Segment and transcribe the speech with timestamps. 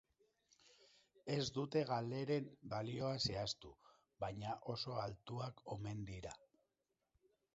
[1.33, 3.73] Ez dute galeren balioa zehaztu,
[4.25, 6.33] baina oso altuak omen dira.